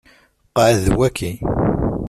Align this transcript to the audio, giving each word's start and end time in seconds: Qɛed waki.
Qɛed 0.55 0.85
waki. 0.97 1.31